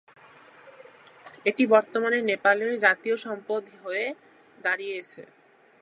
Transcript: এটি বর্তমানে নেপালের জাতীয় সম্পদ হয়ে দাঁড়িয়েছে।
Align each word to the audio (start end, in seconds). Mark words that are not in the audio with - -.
এটি 1.45 1.63
বর্তমানে 1.67 2.17
নেপালের 2.21 2.71
জাতীয় 2.85 3.15
সম্পদ 3.25 3.63
হয়ে 3.81 4.05
দাঁড়িয়েছে। 4.57 5.21